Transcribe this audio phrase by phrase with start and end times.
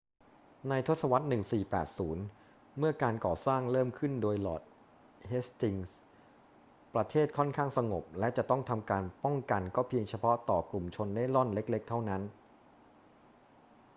[0.69, 1.25] ในทศวรรษ
[2.21, 4.63] 1480 เมื่อการก่อสร้างเริ่มขึ้นโดยลอร์ด
[5.27, 5.97] เฮสติงส์
[6.93, 12.21] ประเทศค่อนข้างสงบและจะต้องทำการป้องกันก็เพียงเฉพาะต่อกลุ่มชนเร่ร่อนเล็ก ๆ เท่านั้น